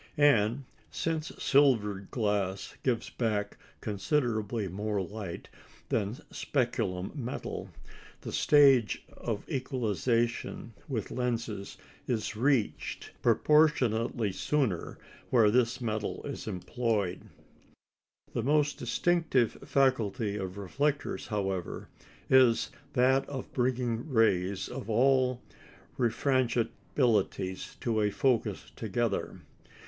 [0.17, 5.47] And since silvered glass gives back considerably more light
[5.89, 7.69] than speculum metal,
[8.21, 11.77] the stage of equalisation with lenses
[12.07, 14.97] is reached proportionately sooner
[15.29, 17.21] where this material is employed.
[18.33, 21.89] The most distinctive faculty of reflectors, however,
[22.27, 25.43] is that of bringing rays of all
[25.99, 29.41] refrangibilities to a focus together.